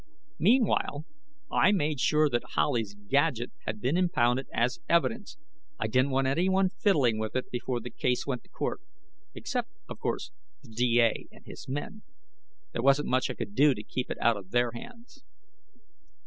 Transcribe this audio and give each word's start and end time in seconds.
Meanwhile, 0.39 1.05
I 1.51 1.71
made 1.71 1.99
sure 1.99 2.27
that 2.27 2.41
Howley's 2.55 2.95
gadget 2.95 3.51
had 3.67 3.79
been 3.79 3.95
impounded 3.97 4.47
as 4.51 4.79
evidence. 4.89 5.37
I 5.77 5.85
didn't 5.85 6.09
want 6.09 6.25
anyone 6.25 6.69
fiddling 6.71 7.19
with 7.19 7.35
it 7.35 7.51
before 7.51 7.79
the 7.81 7.91
case 7.91 8.25
went 8.25 8.41
to 8.45 8.49
court 8.49 8.81
except, 9.35 9.69
of 9.87 9.99
course, 9.99 10.31
the 10.63 10.69
D. 10.73 10.99
A. 11.01 11.27
and 11.31 11.45
his 11.45 11.67
men. 11.67 12.01
There 12.71 12.81
wasn't 12.81 13.09
much 13.09 13.29
I 13.29 13.35
could 13.35 13.53
do 13.53 13.75
to 13.75 13.83
keep 13.83 14.09
it 14.09 14.17
out 14.19 14.37
of 14.37 14.49
their 14.49 14.71
hands. 14.71 15.23